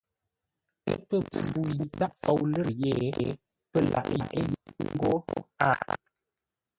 [0.89, 2.93] Ə́ pə̂ mpfu yi tâʼ fou lə̌r yé,
[3.71, 4.41] pə́ lâʼ yé
[4.87, 5.11] ńgó
[5.67, 5.69] a.